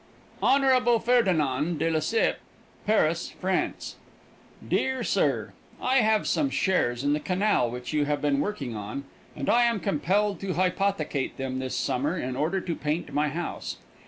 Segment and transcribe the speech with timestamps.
[0.41, 0.99] Hon.
[0.99, 2.39] Ferdinand de Lesseps,
[2.87, 3.97] Paris, France:
[4.67, 9.03] DEAR SIR I have some shares in the canal which you have been working on,
[9.35, 13.77] and I am compelled to hypothecate them this summer, in order to paint my house.